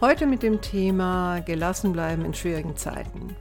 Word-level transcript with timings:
Heute 0.00 0.24
mit 0.24 0.42
dem 0.42 0.62
Thema 0.62 1.40
gelassen 1.40 1.92
bleiben 1.92 2.24
in 2.24 2.32
schwierigen 2.32 2.74
Zeiten. 2.74 3.36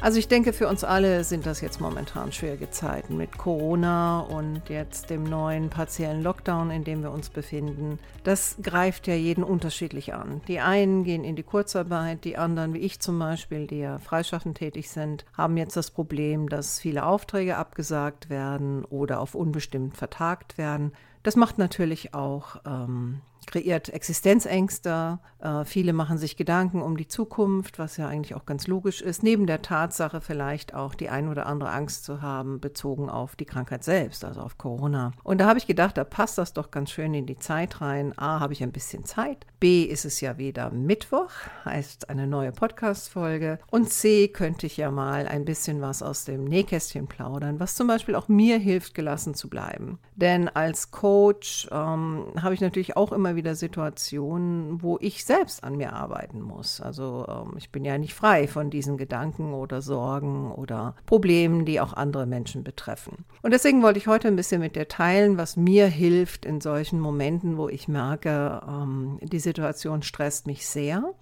Also 0.00 0.20
ich 0.20 0.28
denke, 0.28 0.52
für 0.52 0.68
uns 0.68 0.84
alle 0.84 1.24
sind 1.24 1.44
das 1.44 1.60
jetzt 1.60 1.80
momentan 1.80 2.30
schwierige 2.30 2.70
Zeiten 2.70 3.16
mit 3.16 3.36
Corona 3.36 4.20
und 4.20 4.68
jetzt 4.68 5.10
dem 5.10 5.24
neuen 5.24 5.70
partiellen 5.70 6.22
Lockdown, 6.22 6.70
in 6.70 6.84
dem 6.84 7.02
wir 7.02 7.10
uns 7.10 7.30
befinden. 7.30 7.98
Das 8.22 8.58
greift 8.62 9.08
ja 9.08 9.14
jeden 9.14 9.42
unterschiedlich 9.42 10.14
an. 10.14 10.40
Die 10.46 10.60
einen 10.60 11.02
gehen 11.02 11.24
in 11.24 11.34
die 11.34 11.42
Kurzarbeit, 11.42 12.24
die 12.24 12.36
anderen, 12.36 12.74
wie 12.74 12.78
ich 12.78 13.00
zum 13.00 13.18
Beispiel, 13.18 13.66
die 13.66 13.80
ja 13.80 13.98
freischaffend 13.98 14.56
tätig 14.56 14.90
sind, 14.90 15.24
haben 15.36 15.56
jetzt 15.56 15.76
das 15.76 15.90
Problem, 15.90 16.48
dass 16.48 16.78
viele 16.78 17.06
Aufträge 17.06 17.56
abgesagt 17.56 18.30
werden 18.30 18.84
oder 18.84 19.18
auf 19.18 19.34
unbestimmt 19.34 19.96
vertagt 19.96 20.58
werden. 20.58 20.92
Das 21.24 21.34
macht 21.34 21.58
natürlich 21.58 22.14
auch 22.14 22.60
ähm, 22.64 23.20
kreiert 23.46 23.88
Existenzängste. 23.88 25.18
Äh, 25.40 25.64
viele 25.64 25.92
machen 25.92 26.18
sich 26.18 26.36
Gedanken 26.36 26.82
um 26.82 26.96
die 26.96 27.08
Zukunft, 27.08 27.78
was 27.78 27.96
ja 27.96 28.08
eigentlich 28.08 28.34
auch 28.34 28.46
ganz 28.46 28.66
logisch 28.66 29.00
ist. 29.00 29.22
Neben 29.22 29.46
der 29.46 29.62
Tatsache 29.62 30.20
vielleicht 30.20 30.74
auch 30.74 30.94
die 30.94 31.08
ein 31.08 31.28
oder 31.28 31.46
andere 31.46 31.70
Angst 31.70 32.04
zu 32.04 32.22
haben, 32.22 32.60
bezogen 32.60 33.08
auf 33.08 33.36
die 33.36 33.44
Krankheit 33.44 33.84
selbst, 33.84 34.24
also 34.24 34.40
auf 34.40 34.58
Corona. 34.58 35.12
Und 35.22 35.40
da 35.40 35.46
habe 35.46 35.58
ich 35.58 35.66
gedacht, 35.66 35.96
da 35.96 36.04
passt 36.04 36.38
das 36.38 36.52
doch 36.52 36.70
ganz 36.70 36.90
schön 36.90 37.14
in 37.14 37.26
die 37.26 37.38
Zeit 37.38 37.80
rein. 37.80 38.12
A, 38.16 38.40
habe 38.40 38.52
ich 38.52 38.62
ein 38.62 38.72
bisschen 38.72 39.04
Zeit. 39.04 39.46
B, 39.60 39.82
ist 39.84 40.04
es 40.04 40.20
ja 40.20 40.38
wieder 40.38 40.70
Mittwoch, 40.70 41.30
heißt 41.64 42.10
eine 42.10 42.26
neue 42.26 42.52
Podcast-Folge. 42.52 43.58
Und 43.70 43.90
C, 43.90 44.28
könnte 44.28 44.66
ich 44.66 44.76
ja 44.76 44.90
mal 44.90 45.26
ein 45.26 45.44
bisschen 45.44 45.80
was 45.80 46.02
aus 46.02 46.24
dem 46.24 46.44
Nähkästchen 46.44 47.06
plaudern, 47.06 47.58
was 47.60 47.74
zum 47.74 47.86
Beispiel 47.86 48.14
auch 48.14 48.28
mir 48.28 48.58
hilft, 48.58 48.94
gelassen 48.94 49.34
zu 49.34 49.48
bleiben. 49.48 49.98
Denn 50.16 50.48
als 50.48 50.90
Coach 50.90 51.68
ähm, 51.70 52.26
habe 52.40 52.54
ich 52.54 52.60
natürlich 52.60 52.96
auch 52.96 53.12
immer 53.12 53.27
wieder 53.34 53.48
wieder 53.48 53.54
Situationen, 53.54 54.82
wo 54.82 54.98
ich 55.00 55.24
selbst 55.24 55.64
an 55.64 55.76
mir 55.76 55.94
arbeiten 55.94 56.42
muss. 56.42 56.80
Also 56.80 57.26
ähm, 57.28 57.56
ich 57.56 57.70
bin 57.70 57.84
ja 57.84 57.96
nicht 57.96 58.14
frei 58.14 58.46
von 58.46 58.68
diesen 58.68 58.98
Gedanken 58.98 59.54
oder 59.54 59.80
Sorgen 59.80 60.52
oder 60.52 60.94
Problemen, 61.06 61.64
die 61.64 61.80
auch 61.80 61.94
andere 61.94 62.26
Menschen 62.26 62.64
betreffen. 62.64 63.24
Und 63.42 63.52
deswegen 63.52 63.82
wollte 63.82 63.98
ich 63.98 64.06
heute 64.06 64.28
ein 64.28 64.36
bisschen 64.36 64.60
mit 64.60 64.76
dir 64.76 64.86
teilen, 64.86 65.38
was 65.38 65.56
mir 65.56 65.86
hilft 65.86 66.44
in 66.44 66.60
solchen 66.60 67.00
Momenten, 67.00 67.56
wo 67.56 67.68
ich 67.68 67.88
merke, 67.88 68.60
ähm, 68.68 69.18
die 69.22 69.40
Situation 69.40 70.02
stresst 70.02 70.46
mich 70.46 70.66
sehr, 70.66 71.14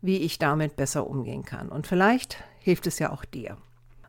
wie 0.00 0.18
ich 0.18 0.38
damit 0.38 0.76
besser 0.76 1.06
umgehen 1.06 1.44
kann. 1.44 1.68
Und 1.68 1.86
vielleicht 1.86 2.42
hilft 2.60 2.86
es 2.86 2.98
ja 2.98 3.12
auch 3.12 3.24
dir. 3.24 3.58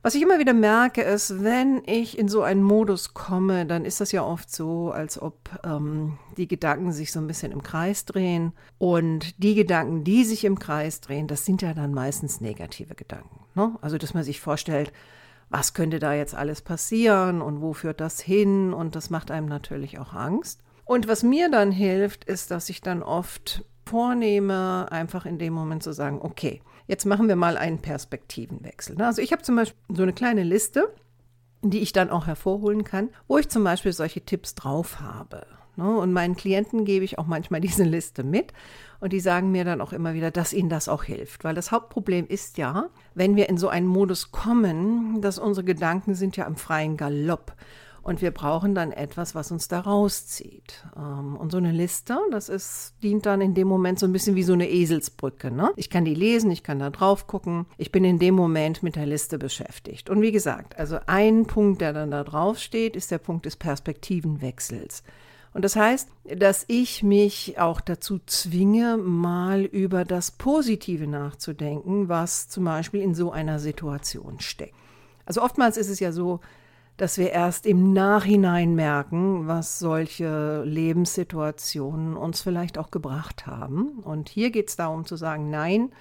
Was 0.01 0.15
ich 0.15 0.21
immer 0.21 0.39
wieder 0.39 0.53
merke, 0.53 1.01
ist, 1.01 1.43
wenn 1.43 1.83
ich 1.85 2.17
in 2.17 2.29
so 2.29 2.41
einen 2.41 2.63
Modus 2.63 3.13
komme, 3.13 3.65
dann 3.65 3.83
ist 3.83 3.99
das 3.99 4.13
ja 4.13 4.23
oft 4.23 4.49
so, 4.49 4.91
als 4.91 5.21
ob 5.21 5.37
ähm, 5.65 6.17
die 6.37 6.47
Gedanken 6.47 6.93
sich 6.93 7.11
so 7.11 7.19
ein 7.19 7.27
bisschen 7.27 7.51
im 7.51 7.63
Kreis 7.63 8.05
drehen. 8.05 8.53
Und 8.77 9.43
die 9.43 9.55
Gedanken, 9.55 10.05
die 10.05 10.23
sich 10.23 10.45
im 10.45 10.57
Kreis 10.57 11.01
drehen, 11.01 11.27
das 11.27 11.43
sind 11.43 11.61
ja 11.61 11.73
dann 11.73 11.93
meistens 11.93 12.39
negative 12.39 12.95
Gedanken. 12.95 13.41
Ne? 13.55 13.77
Also, 13.81 13.97
dass 13.97 14.13
man 14.13 14.23
sich 14.23 14.39
vorstellt, 14.39 14.93
was 15.49 15.73
könnte 15.73 15.99
da 15.99 16.13
jetzt 16.13 16.35
alles 16.35 16.61
passieren 16.61 17.41
und 17.41 17.61
wo 17.61 17.73
führt 17.73 17.99
das 17.99 18.21
hin? 18.21 18.73
Und 18.73 18.95
das 18.95 19.09
macht 19.09 19.31
einem 19.31 19.47
natürlich 19.47 19.99
auch 19.99 20.13
Angst. 20.13 20.61
Und 20.85 21.09
was 21.09 21.23
mir 21.23 21.51
dann 21.51 21.71
hilft, 21.71 22.23
ist, 22.23 22.51
dass 22.51 22.69
ich 22.69 22.79
dann 22.79 23.03
oft 23.03 23.65
vornehme, 23.85 24.87
einfach 24.91 25.25
in 25.25 25.39
dem 25.39 25.53
Moment 25.53 25.83
zu 25.83 25.91
sagen, 25.91 26.19
okay, 26.21 26.61
Jetzt 26.89 27.05
machen 27.05 27.27
wir 27.27 27.35
mal 27.35 27.55
einen 27.55 27.77
Perspektivenwechsel. 27.77 28.95
Ne? 28.95 29.05
Also 29.05 29.21
ich 29.21 29.31
habe 29.31 29.43
zum 29.43 29.55
Beispiel 29.55 29.79
so 29.95 30.01
eine 30.01 30.11
kleine 30.11 30.41
Liste, 30.41 30.91
die 31.61 31.81
ich 31.81 31.93
dann 31.93 32.09
auch 32.09 32.25
hervorholen 32.25 32.83
kann, 32.83 33.09
wo 33.27 33.37
ich 33.37 33.47
zum 33.47 33.63
Beispiel 33.63 33.93
solche 33.93 34.21
Tipps 34.21 34.55
drauf 34.55 34.99
habe. 34.99 35.45
Ne? 35.75 35.87
Und 35.87 36.13
meinen 36.13 36.35
Klienten 36.35 36.85
gebe 36.85 37.05
ich 37.05 37.19
auch 37.19 37.27
manchmal 37.27 37.61
diese 37.61 37.83
Liste 37.83 38.23
mit 38.23 38.53
und 39.01 39.13
die 39.13 39.19
sagen 39.19 39.51
mir 39.51 39.65
dann 39.65 39.81
auch 39.81 39.93
immer 39.93 40.15
wieder, 40.15 40.31
dass 40.31 40.51
ihnen 40.51 40.69
das 40.69 40.89
auch 40.89 41.03
hilft. 41.03 41.43
Weil 41.43 41.53
das 41.53 41.71
Hauptproblem 41.71 42.25
ist 42.25 42.57
ja, 42.57 42.89
wenn 43.13 43.35
wir 43.35 43.49
in 43.49 43.59
so 43.59 43.69
einen 43.69 43.85
Modus 43.85 44.31
kommen, 44.31 45.21
dass 45.21 45.37
unsere 45.37 45.65
Gedanken 45.65 46.15
sind 46.15 46.37
ja 46.37 46.47
im 46.47 46.55
freien 46.55 46.97
Galopp. 46.97 47.53
Und 48.09 48.23
wir 48.23 48.31
brauchen 48.31 48.73
dann 48.73 48.91
etwas, 48.91 49.35
was 49.35 49.51
uns 49.51 49.67
da 49.67 49.81
rauszieht. 49.81 50.83
Ähm, 50.97 51.37
und 51.37 51.51
so 51.51 51.59
eine 51.59 51.71
Liste, 51.71 52.17
das 52.31 52.49
ist, 52.49 52.95
dient 53.03 53.27
dann 53.27 53.39
in 53.39 53.53
dem 53.53 53.67
Moment 53.67 53.99
so 53.99 54.07
ein 54.07 54.11
bisschen 54.11 54.35
wie 54.35 54.41
so 54.41 54.53
eine 54.53 54.67
Eselsbrücke. 54.67 55.51
Ne? 55.51 55.69
Ich 55.75 55.91
kann 55.91 56.05
die 56.05 56.15
lesen, 56.15 56.49
ich 56.49 56.63
kann 56.63 56.79
da 56.79 56.89
drauf 56.89 57.27
gucken. 57.27 57.67
Ich 57.77 57.91
bin 57.91 58.03
in 58.03 58.17
dem 58.17 58.33
Moment 58.33 58.81
mit 58.81 58.95
der 58.95 59.05
Liste 59.05 59.37
beschäftigt. 59.37 60.09
Und 60.09 60.23
wie 60.23 60.31
gesagt, 60.31 60.79
also 60.79 60.97
ein 61.05 61.45
Punkt, 61.45 61.81
der 61.81 61.93
dann 61.93 62.09
da 62.09 62.23
drauf 62.23 62.57
steht, 62.57 62.95
ist 62.95 63.11
der 63.11 63.19
Punkt 63.19 63.45
des 63.45 63.55
Perspektivenwechsels. 63.57 65.03
Und 65.53 65.63
das 65.63 65.75
heißt, 65.75 66.09
dass 66.35 66.65
ich 66.67 67.03
mich 67.03 67.59
auch 67.59 67.79
dazu 67.79 68.19
zwinge, 68.25 68.97
mal 68.97 69.61
über 69.65 70.03
das 70.03 70.31
Positive 70.31 71.05
nachzudenken, 71.05 72.09
was 72.09 72.49
zum 72.49 72.65
Beispiel 72.65 73.01
in 73.01 73.13
so 73.13 73.31
einer 73.31 73.59
Situation 73.59 74.39
steckt. 74.39 74.73
Also 75.27 75.43
oftmals 75.43 75.77
ist 75.77 75.89
es 75.89 75.99
ja 75.99 76.11
so, 76.11 76.39
dass 76.99 77.17
wir 77.17 77.31
erst 77.31 77.65
im 77.65 77.93
Nachhinein 77.93 78.75
merken, 78.75 79.47
was 79.47 79.79
solche 79.79 80.63
Lebenssituationen 80.65 82.17
uns 82.17 82.41
vielleicht 82.41 82.77
auch 82.77 82.91
gebracht 82.91 83.47
haben. 83.47 83.99
Und 84.03 84.27
hier 84.27 84.51
geht 84.51 84.67
es 84.67 84.75
darum 84.75 85.05
zu 85.05 85.15
sagen, 85.15 85.49
nein, 85.49 85.93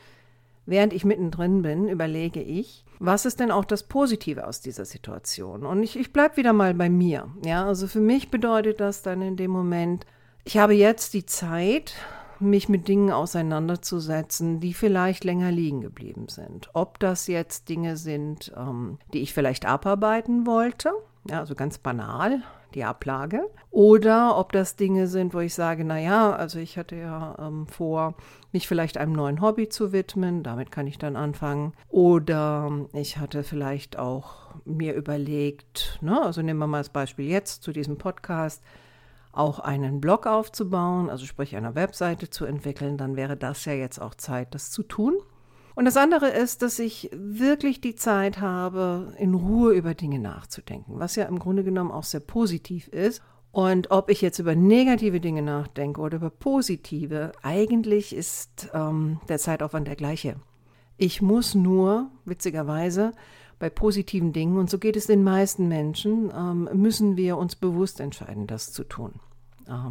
während 0.66 0.92
ich 0.92 1.04
mittendrin 1.04 1.62
bin, 1.62 1.88
überlege 1.88 2.42
ich, 2.42 2.84
was 2.98 3.26
ist 3.26 3.38
denn 3.38 3.52
auch 3.52 3.64
das 3.64 3.84
Positive 3.84 4.44
aus 4.44 4.60
dieser 4.60 4.84
Situation? 4.84 5.64
Und 5.64 5.84
ich, 5.84 5.96
ich 5.96 6.12
bleibe 6.12 6.36
wieder 6.36 6.52
mal 6.52 6.74
bei 6.74 6.90
mir. 6.90 7.28
Ja, 7.44 7.64
also 7.64 7.86
für 7.86 8.00
mich 8.00 8.32
bedeutet 8.32 8.80
das 8.80 9.02
dann 9.02 9.22
in 9.22 9.36
dem 9.36 9.52
Moment, 9.52 10.04
ich 10.42 10.58
habe 10.58 10.74
jetzt 10.74 11.14
die 11.14 11.26
Zeit, 11.26 11.94
mich 12.40 12.68
mit 12.68 12.88
Dingen 12.88 13.10
auseinanderzusetzen, 13.10 14.60
die 14.60 14.74
vielleicht 14.74 15.24
länger 15.24 15.50
liegen 15.50 15.80
geblieben 15.80 16.28
sind. 16.28 16.70
Ob 16.72 16.98
das 16.98 17.26
jetzt 17.26 17.68
Dinge 17.68 17.96
sind, 17.96 18.52
ähm, 18.56 18.98
die 19.12 19.20
ich 19.20 19.34
vielleicht 19.34 19.66
abarbeiten 19.66 20.46
wollte, 20.46 20.92
ja, 21.28 21.40
also 21.40 21.54
ganz 21.54 21.78
banal, 21.78 22.42
die 22.74 22.84
Ablage, 22.84 23.48
oder 23.70 24.36
ob 24.36 24.52
das 24.52 24.76
Dinge 24.76 25.06
sind, 25.06 25.34
wo 25.34 25.40
ich 25.40 25.54
sage, 25.54 25.84
naja, 25.84 26.32
also 26.32 26.58
ich 26.58 26.76
hatte 26.76 26.96
ja 26.96 27.34
ähm, 27.38 27.66
vor, 27.66 28.14
mich 28.52 28.68
vielleicht 28.68 28.98
einem 28.98 29.12
neuen 29.12 29.40
Hobby 29.40 29.68
zu 29.68 29.92
widmen, 29.92 30.42
damit 30.42 30.70
kann 30.70 30.86
ich 30.86 30.98
dann 30.98 31.16
anfangen, 31.16 31.72
oder 31.88 32.70
ich 32.92 33.18
hatte 33.18 33.42
vielleicht 33.42 33.98
auch 33.98 34.54
mir 34.64 34.94
überlegt, 34.94 35.98
ne, 36.02 36.22
also 36.22 36.42
nehmen 36.42 36.60
wir 36.60 36.66
mal 36.66 36.78
das 36.78 36.90
Beispiel 36.90 37.26
jetzt 37.26 37.62
zu 37.62 37.72
diesem 37.72 37.98
Podcast, 37.98 38.62
auch 39.38 39.60
einen 39.60 40.00
Blog 40.00 40.26
aufzubauen, 40.26 41.08
also 41.10 41.24
sprich 41.24 41.56
eine 41.56 41.74
Webseite 41.74 42.28
zu 42.28 42.44
entwickeln, 42.44 42.98
dann 42.98 43.16
wäre 43.16 43.36
das 43.36 43.64
ja 43.64 43.72
jetzt 43.72 44.00
auch 44.00 44.14
Zeit, 44.14 44.54
das 44.54 44.70
zu 44.70 44.82
tun. 44.82 45.16
Und 45.74 45.84
das 45.84 45.96
andere 45.96 46.28
ist, 46.28 46.62
dass 46.62 46.80
ich 46.80 47.08
wirklich 47.14 47.80
die 47.80 47.94
Zeit 47.94 48.40
habe, 48.40 49.14
in 49.16 49.34
Ruhe 49.34 49.74
über 49.74 49.94
Dinge 49.94 50.18
nachzudenken, 50.18 50.98
was 50.98 51.14
ja 51.14 51.26
im 51.26 51.38
Grunde 51.38 51.62
genommen 51.62 51.92
auch 51.92 52.02
sehr 52.02 52.18
positiv 52.20 52.88
ist. 52.88 53.22
Und 53.52 53.92
ob 53.92 54.10
ich 54.10 54.20
jetzt 54.20 54.40
über 54.40 54.56
negative 54.56 55.20
Dinge 55.20 55.42
nachdenke 55.42 56.00
oder 56.00 56.16
über 56.16 56.30
positive, 56.30 57.30
eigentlich 57.42 58.14
ist 58.14 58.70
ähm, 58.74 59.20
der 59.28 59.38
Zeitaufwand 59.38 59.86
der 59.86 59.96
gleiche. 59.96 60.36
Ich 60.96 61.22
muss 61.22 61.54
nur, 61.54 62.10
witzigerweise, 62.24 63.12
bei 63.60 63.70
positiven 63.70 64.32
Dingen, 64.32 64.58
und 64.58 64.68
so 64.68 64.78
geht 64.78 64.96
es 64.96 65.06
den 65.06 65.22
meisten 65.22 65.68
Menschen, 65.68 66.32
ähm, 66.36 66.68
müssen 66.72 67.16
wir 67.16 67.36
uns 67.36 67.54
bewusst 67.54 68.00
entscheiden, 68.00 68.48
das 68.48 68.72
zu 68.72 68.82
tun. 68.82 69.20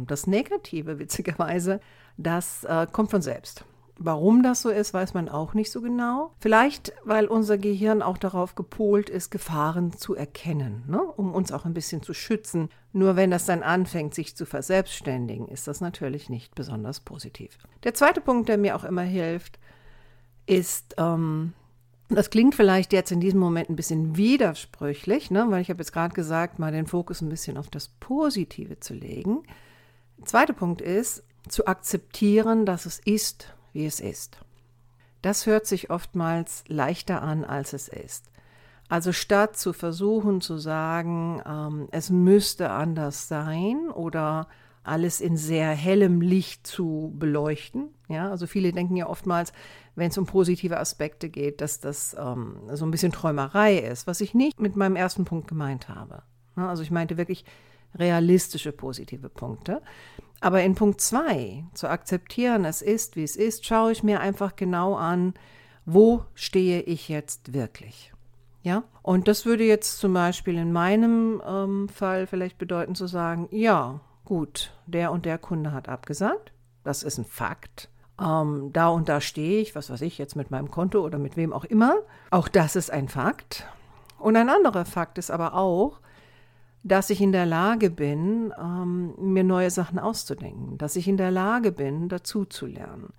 Das 0.06 0.26
Negative, 0.26 0.98
witzigerweise, 0.98 1.80
das 2.16 2.64
äh, 2.64 2.86
kommt 2.90 3.10
von 3.10 3.22
selbst. 3.22 3.64
Warum 4.00 4.44
das 4.44 4.62
so 4.62 4.70
ist, 4.70 4.94
weiß 4.94 5.14
man 5.14 5.28
auch 5.28 5.54
nicht 5.54 5.72
so 5.72 5.80
genau. 5.80 6.30
Vielleicht, 6.38 6.92
weil 7.02 7.26
unser 7.26 7.58
Gehirn 7.58 8.00
auch 8.00 8.16
darauf 8.16 8.54
gepolt 8.54 9.10
ist, 9.10 9.30
Gefahren 9.30 9.92
zu 9.92 10.14
erkennen, 10.14 10.84
ne? 10.86 11.02
um 11.02 11.34
uns 11.34 11.50
auch 11.50 11.64
ein 11.64 11.74
bisschen 11.74 12.00
zu 12.00 12.14
schützen. 12.14 12.68
Nur 12.92 13.16
wenn 13.16 13.32
das 13.32 13.44
dann 13.44 13.64
anfängt, 13.64 14.14
sich 14.14 14.36
zu 14.36 14.46
verselbstständigen, 14.46 15.48
ist 15.48 15.66
das 15.66 15.80
natürlich 15.80 16.30
nicht 16.30 16.54
besonders 16.54 17.00
positiv. 17.00 17.58
Der 17.82 17.92
zweite 17.92 18.20
Punkt, 18.20 18.48
der 18.48 18.56
mir 18.56 18.76
auch 18.76 18.84
immer 18.84 19.02
hilft, 19.02 19.58
ist, 20.46 20.94
ähm, 20.96 21.52
das 22.08 22.30
klingt 22.30 22.54
vielleicht 22.54 22.92
jetzt 22.92 23.10
in 23.10 23.20
diesem 23.20 23.40
Moment 23.40 23.68
ein 23.68 23.76
bisschen 23.76 24.16
widersprüchlich, 24.16 25.32
ne? 25.32 25.46
weil 25.48 25.60
ich 25.60 25.70
habe 25.70 25.80
jetzt 25.80 25.92
gerade 25.92 26.14
gesagt, 26.14 26.60
mal 26.60 26.70
den 26.70 26.86
Fokus 26.86 27.20
ein 27.20 27.28
bisschen 27.28 27.56
auf 27.56 27.68
das 27.68 27.88
Positive 27.88 28.78
zu 28.78 28.94
legen. 28.94 29.42
Der 30.18 30.26
zweite 30.26 30.52
Punkt 30.52 30.80
ist, 30.80 31.22
zu 31.48 31.66
akzeptieren, 31.66 32.66
dass 32.66 32.86
es 32.86 32.98
ist, 32.98 33.54
wie 33.72 33.86
es 33.86 34.00
ist. 34.00 34.38
Das 35.22 35.46
hört 35.46 35.66
sich 35.66 35.90
oftmals 35.90 36.64
leichter 36.68 37.22
an, 37.22 37.44
als 37.44 37.72
es 37.72 37.88
ist. 37.88 38.30
Also 38.88 39.12
statt 39.12 39.56
zu 39.56 39.72
versuchen 39.72 40.40
zu 40.40 40.58
sagen, 40.58 41.42
ähm, 41.46 41.88
es 41.90 42.10
müsste 42.10 42.70
anders 42.70 43.28
sein 43.28 43.90
oder 43.90 44.48
alles 44.82 45.20
in 45.20 45.36
sehr 45.36 45.70
hellem 45.70 46.22
Licht 46.22 46.66
zu 46.66 47.12
beleuchten. 47.18 47.90
Ja, 48.08 48.30
also 48.30 48.46
viele 48.46 48.72
denken 48.72 48.96
ja 48.96 49.06
oftmals, 49.06 49.52
wenn 49.94 50.08
es 50.08 50.16
um 50.16 50.24
positive 50.24 50.78
Aspekte 50.78 51.28
geht, 51.28 51.60
dass 51.60 51.80
das 51.80 52.16
ähm, 52.18 52.56
so 52.72 52.86
ein 52.86 52.90
bisschen 52.90 53.12
Träumerei 53.12 53.78
ist, 53.78 54.06
was 54.06 54.22
ich 54.22 54.32
nicht 54.32 54.60
mit 54.60 54.76
meinem 54.76 54.96
ersten 54.96 55.26
Punkt 55.26 55.48
gemeint 55.48 55.90
habe. 55.90 56.22
Ja, 56.56 56.68
also 56.68 56.82
ich 56.82 56.90
meinte 56.90 57.18
wirklich 57.18 57.44
realistische 57.94 58.72
positive 58.72 59.28
Punkte. 59.28 59.82
Aber 60.40 60.62
in 60.62 60.74
Punkt 60.74 61.00
2 61.00 61.64
zu 61.74 61.88
akzeptieren, 61.88 62.64
es 62.64 62.82
ist, 62.82 63.16
wie 63.16 63.24
es 63.24 63.36
ist, 63.36 63.66
schaue 63.66 63.92
ich 63.92 64.02
mir 64.02 64.20
einfach 64.20 64.54
genau 64.56 64.94
an, 64.94 65.34
wo 65.84 66.24
stehe 66.34 66.82
ich 66.82 67.08
jetzt 67.08 67.52
wirklich. 67.54 68.12
Ja, 68.62 68.84
und 69.02 69.28
das 69.28 69.46
würde 69.46 69.64
jetzt 69.64 69.98
zum 69.98 70.12
Beispiel 70.12 70.58
in 70.58 70.72
meinem 70.72 71.42
ähm, 71.46 71.88
Fall 71.88 72.26
vielleicht 72.26 72.58
bedeuten 72.58 72.94
zu 72.94 73.06
sagen, 73.06 73.48
ja, 73.50 74.00
gut, 74.24 74.72
der 74.86 75.10
und 75.10 75.24
der 75.24 75.38
Kunde 75.38 75.72
hat 75.72 75.88
abgesagt, 75.88 76.52
das 76.84 77.02
ist 77.02 77.18
ein 77.18 77.24
Fakt. 77.24 77.88
Ähm, 78.20 78.70
da 78.72 78.88
und 78.88 79.08
da 79.08 79.20
stehe 79.20 79.60
ich, 79.60 79.74
was 79.74 79.90
weiß 79.90 80.02
ich, 80.02 80.18
jetzt 80.18 80.36
mit 80.36 80.50
meinem 80.50 80.70
Konto 80.70 81.04
oder 81.04 81.18
mit 81.18 81.36
wem 81.36 81.52
auch 81.52 81.64
immer. 81.64 81.96
Auch 82.30 82.48
das 82.48 82.76
ist 82.76 82.90
ein 82.90 83.08
Fakt. 83.08 83.66
Und 84.18 84.36
ein 84.36 84.48
anderer 84.48 84.84
Fakt 84.84 85.18
ist 85.18 85.30
aber 85.30 85.54
auch, 85.54 86.00
dass 86.82 87.10
ich 87.10 87.20
in 87.20 87.32
der 87.32 87.46
Lage 87.46 87.90
bin, 87.90 88.52
ähm, 88.58 89.14
mir 89.18 89.44
neue 89.44 89.70
Sachen 89.70 89.98
auszudenken, 89.98 90.78
dass 90.78 90.96
ich 90.96 91.08
in 91.08 91.16
der 91.16 91.30
Lage 91.30 91.72
bin, 91.72 92.08
dazu 92.08 92.44
zu 92.44 92.66
lernen, 92.66 93.12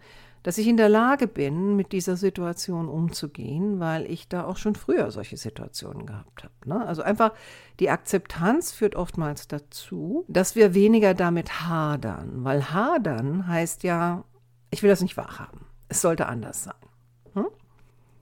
dass 0.43 0.57
ich 0.57 0.67
in 0.67 0.77
der 0.77 0.89
Lage 0.89 1.27
bin, 1.27 1.75
mit 1.75 1.91
dieser 1.91 2.15
Situation 2.15 2.87
umzugehen, 2.87 3.79
weil 3.79 4.09
ich 4.09 4.29
da 4.29 4.45
auch 4.45 4.57
schon 4.57 4.75
früher 4.75 5.11
solche 5.11 5.37
Situationen 5.37 6.05
gehabt 6.05 6.43
habe. 6.43 6.53
Ne? 6.65 6.85
Also 6.85 7.01
einfach 7.01 7.33
die 7.79 7.89
Akzeptanz 7.89 8.71
führt 8.71 8.95
oftmals 8.95 9.47
dazu, 9.47 10.25
dass 10.27 10.55
wir 10.55 10.73
weniger 10.73 11.13
damit 11.13 11.67
hadern, 11.67 12.43
weil 12.43 12.71
hadern 12.71 13.47
heißt 13.47 13.83
ja, 13.83 14.23
ich 14.71 14.81
will 14.81 14.89
das 14.89 15.01
nicht 15.01 15.17
wahrhaben. 15.17 15.65
Es 15.89 16.01
sollte 16.01 16.27
anders 16.27 16.63
sein. 16.63 16.88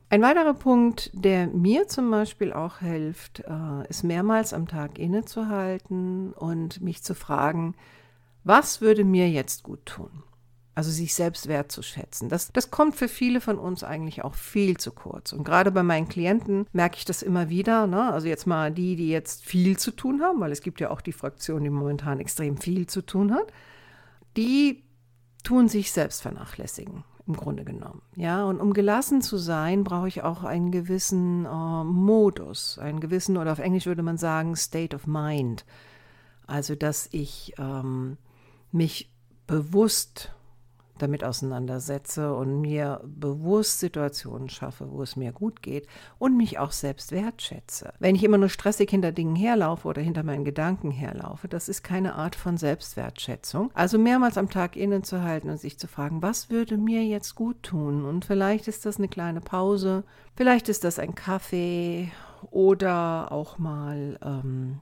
Ein 0.10 0.22
weiterer 0.22 0.54
Punkt, 0.54 1.12
der 1.14 1.48
mir 1.48 1.90
zum 1.90 2.10
Beispiel 2.10 2.54
auch 2.54 2.80
hilft, 2.80 3.42
äh, 3.42 3.90
ist 3.90 4.04
mehrmals 4.04 4.54
am 4.54 4.68
Tag 4.68 4.98
innezuhalten 5.00 6.32
und 6.32 6.82
mich 6.82 7.04
zu 7.04 7.14
fragen, 7.14 7.76
was 8.46 8.80
würde 8.80 9.04
mir 9.04 9.30
jetzt 9.30 9.64
gut 9.64 9.86
tun? 9.86 10.24
Also 10.76 10.92
sich 10.92 11.14
selbst 11.14 11.48
wertzuschätzen. 11.50 12.30
Das, 12.30 12.54
das 12.54 12.72
kommt 12.72 12.96
für 12.96 13.10
viele 13.10 13.42
von 13.42 13.58
uns 13.58 13.84
eigentlich 13.84 14.24
auch 14.24 14.36
viel 14.36 14.78
zu 14.78 14.92
kurz. 14.92 15.34
Und 15.34 15.44
gerade 15.44 15.72
bei 15.72 15.84
meinen 15.84 16.08
Klienten 16.08 16.68
merke 16.72 16.98
ich 16.98 17.04
das 17.04 17.22
immer 17.22 17.50
wieder. 17.50 17.88
Ne? 17.88 18.14
Also 18.14 18.28
jetzt 18.28 18.48
mal 18.48 18.72
die, 18.72 18.96
die 18.96 19.10
jetzt 19.10 19.44
viel 19.44 19.78
zu 19.78 19.92
tun 19.92 20.22
haben, 20.22 20.40
weil 20.40 20.54
es 20.54 20.62
gibt 20.62 20.80
ja 20.80 20.90
auch 20.90 21.02
die 21.02 21.12
Fraktion, 21.12 21.64
die 21.64 21.70
momentan 21.70 22.22
extrem 22.22 22.56
viel 22.56 22.88
zu 22.88 23.02
tun 23.02 23.34
hat. 23.34 23.52
Die 24.38 24.84
tun 25.44 25.68
sich 25.68 25.92
selbst 25.92 26.22
vernachlässigen 26.22 27.04
im 27.28 27.36
Grunde 27.36 27.64
genommen. 27.64 28.02
Ja, 28.16 28.46
und 28.46 28.60
um 28.62 28.74
gelassen 28.74 29.22
zu 29.22 29.38
sein, 29.38 29.84
brauche 29.84 30.08
ich 30.08 30.24
auch 30.24 30.44
einen 30.44 30.72
gewissen 30.72 31.46
äh, 31.46 31.84
Modus, 31.84 32.80
einen 32.80 33.00
gewissen, 33.00 33.38
oder 33.38 33.52
auf 33.52 33.60
Englisch 33.60 33.86
würde 33.86 34.04
man 34.04 34.18
sagen, 34.18 34.56
State 34.56 34.96
of 34.96 35.08
Mind. 35.08 35.66
Also, 36.46 36.76
dass 36.76 37.10
ich 37.12 37.54
ähm, 37.58 38.18
mich 38.72 39.12
bewusst 39.46 40.34
damit 41.02 41.24
auseinandersetze 41.24 42.34
und 42.34 42.62
mir 42.62 43.02
bewusst 43.06 43.80
Situationen 43.80 44.50
schaffe, 44.50 44.92
wo 44.92 45.02
es 45.02 45.16
mir 45.16 45.32
gut 45.32 45.62
geht 45.62 45.88
und 46.20 46.38
mich 46.38 46.60
auch 46.60 46.72
selbst 46.72 47.12
wertschätze. 47.12 47.94
Wenn 48.00 48.16
ich 48.16 48.24
immer 48.24 48.38
nur 48.38 48.50
stressig 48.50 48.90
hinter 48.90 49.12
Dingen 49.12 49.36
herlaufe 49.36 49.88
oder 49.88 50.02
hinter 50.02 50.24
meinen 50.24 50.46
Gedanken 50.46 50.92
herlaufe, 50.92 51.48
das 51.48 51.70
ist 51.70 51.84
keine 51.84 52.16
Art 52.16 52.36
von 52.36 52.58
Selbstwertschätzung. 52.58 53.72
Also 53.74 53.98
mehrmals 53.98 54.38
am 54.38 54.50
Tag 54.50 54.76
innezuhalten 54.76 55.50
und 55.50 55.60
sich 55.60 55.78
zu 55.78 55.88
fragen, 55.88 56.22
was 56.22 56.50
würde 56.50 56.78
mir 56.78 57.04
jetzt 57.04 57.36
gut 57.36 57.64
tun? 57.64 58.06
Und 58.06 58.26
vielleicht 58.26 58.68
ist 58.68 58.86
das 58.86 58.98
eine 58.98 59.08
kleine 59.08 59.42
Pause, 59.42 60.04
vielleicht 60.36 60.70
ist 60.70 60.84
das 60.84 61.00
ein 61.00 61.16
Kaffee 61.16 62.12
oder 62.52 63.32
auch 63.32 63.58
mal 63.58 64.18
ähm, 64.24 64.80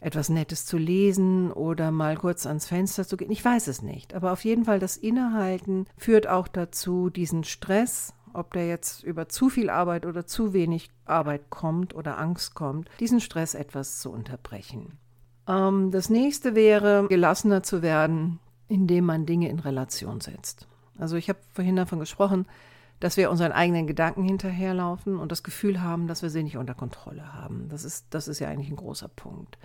etwas 0.00 0.28
Nettes 0.28 0.64
zu 0.66 0.78
lesen 0.78 1.52
oder 1.52 1.90
mal 1.90 2.16
kurz 2.16 2.46
ans 2.46 2.66
Fenster 2.66 3.06
zu 3.06 3.16
gehen. 3.16 3.30
Ich 3.30 3.44
weiß 3.44 3.68
es 3.68 3.82
nicht. 3.82 4.14
Aber 4.14 4.32
auf 4.32 4.44
jeden 4.44 4.64
Fall 4.64 4.78
das 4.78 4.96
Innehalten 4.96 5.86
führt 5.96 6.26
auch 6.26 6.48
dazu, 6.48 7.10
diesen 7.10 7.44
Stress, 7.44 8.14
ob 8.32 8.52
der 8.52 8.66
jetzt 8.66 9.02
über 9.02 9.28
zu 9.28 9.48
viel 9.48 9.70
Arbeit 9.70 10.06
oder 10.06 10.26
zu 10.26 10.52
wenig 10.52 10.90
Arbeit 11.04 11.50
kommt 11.50 11.94
oder 11.94 12.18
Angst 12.18 12.54
kommt, 12.54 12.88
diesen 13.00 13.20
Stress 13.20 13.54
etwas 13.54 14.00
zu 14.00 14.10
unterbrechen. 14.10 14.98
Ähm, 15.46 15.90
das 15.90 16.08
nächste 16.10 16.54
wäre, 16.54 17.06
gelassener 17.08 17.62
zu 17.62 17.82
werden, 17.82 18.38
indem 18.68 19.04
man 19.04 19.26
Dinge 19.26 19.48
in 19.48 19.58
Relation 19.58 20.20
setzt. 20.20 20.66
Also 20.98 21.16
ich 21.16 21.28
habe 21.28 21.38
vorhin 21.52 21.76
davon 21.76 21.98
gesprochen, 21.98 22.46
dass 23.00 23.16
wir 23.16 23.30
unseren 23.30 23.52
eigenen 23.52 23.86
Gedanken 23.86 24.22
hinterherlaufen 24.22 25.18
und 25.18 25.32
das 25.32 25.42
Gefühl 25.42 25.80
haben, 25.80 26.06
dass 26.06 26.22
wir 26.22 26.28
sie 26.30 26.42
nicht 26.42 26.58
unter 26.58 26.74
Kontrolle 26.74 27.32
haben. 27.32 27.68
Das 27.70 27.84
ist, 27.84 28.06
das 28.10 28.28
ist 28.28 28.38
ja 28.38 28.48
eigentlich 28.48 28.68
ein 28.68 28.76
großer 28.76 29.08
Punkt. 29.08 29.58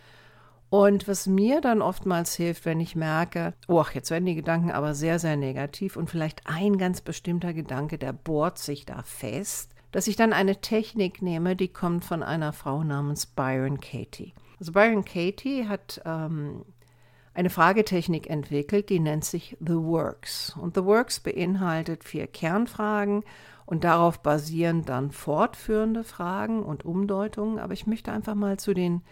Und 0.75 1.07
was 1.07 1.25
mir 1.25 1.61
dann 1.61 1.81
oftmals 1.81 2.35
hilft, 2.35 2.65
wenn 2.65 2.81
ich 2.81 2.97
merke, 2.97 3.53
oh, 3.69 3.85
jetzt 3.93 4.11
werden 4.11 4.25
die 4.25 4.35
Gedanken 4.35 4.71
aber 4.71 4.93
sehr, 4.93 5.19
sehr 5.19 5.37
negativ 5.37 5.95
und 5.95 6.09
vielleicht 6.09 6.41
ein 6.47 6.77
ganz 6.77 6.99
bestimmter 6.99 7.53
Gedanke, 7.53 7.97
der 7.97 8.11
bohrt 8.11 8.57
sich 8.57 8.85
da 8.85 9.01
fest, 9.03 9.71
dass 9.93 10.07
ich 10.07 10.17
dann 10.17 10.33
eine 10.33 10.59
Technik 10.59 11.21
nehme, 11.21 11.55
die 11.55 11.69
kommt 11.69 12.03
von 12.03 12.23
einer 12.23 12.51
Frau 12.51 12.83
namens 12.83 13.25
Byron 13.25 13.79
Katie. 13.79 14.33
Also 14.59 14.73
Byron 14.73 15.05
Katie 15.05 15.69
hat 15.69 16.01
ähm, 16.03 16.65
eine 17.33 17.49
Fragetechnik 17.49 18.29
entwickelt, 18.29 18.89
die 18.89 18.99
nennt 18.99 19.23
sich 19.23 19.55
The 19.61 19.75
Works. 19.75 20.57
Und 20.59 20.75
The 20.75 20.83
Works 20.83 21.21
beinhaltet 21.21 22.03
vier 22.03 22.27
Kernfragen 22.27 23.23
und 23.65 23.85
darauf 23.85 24.19
basieren 24.21 24.83
dann 24.83 25.11
fortführende 25.11 26.03
Fragen 26.03 26.63
und 26.63 26.83
Umdeutungen. 26.83 27.59
Aber 27.59 27.71
ich 27.71 27.87
möchte 27.87 28.11
einfach 28.11 28.35
mal 28.35 28.59
zu 28.59 28.73
den 28.73 29.03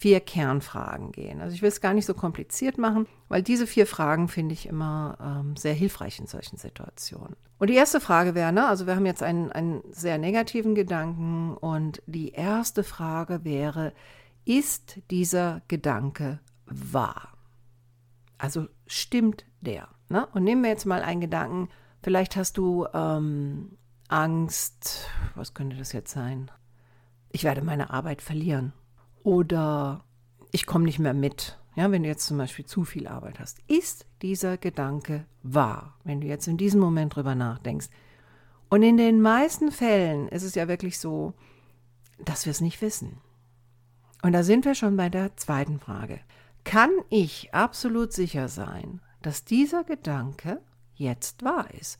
vier 0.00 0.20
Kernfragen 0.20 1.12
gehen. 1.12 1.42
Also 1.42 1.54
ich 1.54 1.60
will 1.60 1.68
es 1.68 1.82
gar 1.82 1.92
nicht 1.92 2.06
so 2.06 2.14
kompliziert 2.14 2.78
machen, 2.78 3.06
weil 3.28 3.42
diese 3.42 3.66
vier 3.66 3.86
Fragen 3.86 4.28
finde 4.28 4.54
ich 4.54 4.64
immer 4.64 5.18
ähm, 5.20 5.56
sehr 5.56 5.74
hilfreich 5.74 6.18
in 6.18 6.26
solchen 6.26 6.56
Situationen. 6.56 7.36
Und 7.58 7.68
die 7.68 7.74
erste 7.74 8.00
Frage 8.00 8.34
wäre, 8.34 8.50
ne, 8.50 8.66
also 8.66 8.86
wir 8.86 8.96
haben 8.96 9.04
jetzt 9.04 9.22
einen, 9.22 9.52
einen 9.52 9.82
sehr 9.90 10.16
negativen 10.16 10.74
Gedanken 10.74 11.54
und 11.54 12.02
die 12.06 12.30
erste 12.30 12.82
Frage 12.82 13.44
wäre, 13.44 13.92
ist 14.46 15.00
dieser 15.10 15.60
Gedanke 15.68 16.40
wahr? 16.64 17.34
Also 18.38 18.68
stimmt 18.86 19.44
der? 19.60 19.88
Ne? 20.08 20.26
Und 20.32 20.44
nehmen 20.44 20.62
wir 20.62 20.70
jetzt 20.70 20.86
mal 20.86 21.02
einen 21.02 21.20
Gedanken, 21.20 21.68
vielleicht 22.02 22.36
hast 22.36 22.56
du 22.56 22.86
ähm, 22.94 23.76
Angst, 24.08 25.10
was 25.34 25.52
könnte 25.52 25.76
das 25.76 25.92
jetzt 25.92 26.10
sein? 26.10 26.50
Ich 27.28 27.44
werde 27.44 27.60
meine 27.60 27.90
Arbeit 27.90 28.22
verlieren 28.22 28.72
oder 29.22 30.04
ich 30.52 30.66
komme 30.66 30.84
nicht 30.84 30.98
mehr 30.98 31.14
mit. 31.14 31.58
Ja, 31.76 31.90
wenn 31.90 32.02
du 32.02 32.08
jetzt 32.08 32.26
zum 32.26 32.36
Beispiel 32.38 32.64
zu 32.64 32.84
viel 32.84 33.06
Arbeit 33.06 33.38
hast. 33.38 33.58
Ist 33.68 34.06
dieser 34.22 34.56
Gedanke 34.56 35.24
wahr, 35.42 35.98
wenn 36.04 36.20
du 36.20 36.26
jetzt 36.26 36.48
in 36.48 36.56
diesem 36.56 36.80
Moment 36.80 37.14
drüber 37.14 37.34
nachdenkst? 37.34 37.88
Und 38.68 38.82
in 38.82 38.96
den 38.96 39.20
meisten 39.20 39.72
Fällen 39.72 40.28
ist 40.28 40.42
es 40.42 40.54
ja 40.54 40.68
wirklich 40.68 40.98
so, 40.98 41.34
dass 42.24 42.46
wir 42.46 42.50
es 42.50 42.60
nicht 42.60 42.82
wissen. 42.82 43.18
Und 44.22 44.32
da 44.32 44.42
sind 44.42 44.64
wir 44.64 44.74
schon 44.74 44.96
bei 44.96 45.08
der 45.08 45.36
zweiten 45.36 45.78
Frage. 45.78 46.20
Kann 46.64 46.90
ich 47.08 47.54
absolut 47.54 48.12
sicher 48.12 48.48
sein, 48.48 49.00
dass 49.22 49.44
dieser 49.44 49.84
Gedanke 49.84 50.60
jetzt 50.94 51.44
wahr 51.44 51.72
ist? 51.72 51.98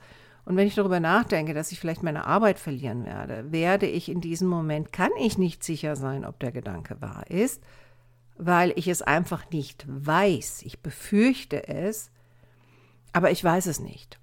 Und 0.50 0.57
wenn 0.57 0.66
ich 0.66 0.75
darüber 0.75 0.99
nachdenke, 0.99 1.54
dass 1.54 1.71
ich 1.71 1.78
vielleicht 1.78 2.02
meine 2.02 2.25
Arbeit 2.25 2.59
verlieren 2.59 3.04
werde, 3.04 3.52
werde 3.52 3.87
ich 3.87 4.09
in 4.09 4.21
diesem 4.21 4.49
Moment, 4.49 4.92
kann 4.92 5.12
ich 5.16 5.38
nicht 5.38 5.62
sicher 5.62 5.95
sein, 5.95 6.25
ob 6.25 6.40
der 6.40 6.50
Gedanke 6.50 7.00
wahr 7.00 7.30
ist, 7.30 7.62
weil 8.37 8.73
ich 8.75 8.88
es 8.88 9.00
einfach 9.00 9.49
nicht 9.52 9.87
weiß. 9.87 10.62
Ich 10.62 10.80
befürchte 10.80 11.69
es, 11.69 12.11
aber 13.12 13.30
ich 13.30 13.45
weiß 13.45 13.66
es 13.66 13.78
nicht. 13.78 14.19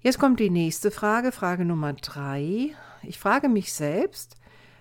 Jetzt 0.00 0.18
kommt 0.18 0.40
die 0.40 0.50
nächste 0.50 0.90
Frage, 0.90 1.30
Frage 1.30 1.64
Nummer 1.64 1.92
drei. 1.92 2.70
Ich 3.04 3.20
frage 3.20 3.48
mich 3.48 3.72
selbst, 3.72 4.38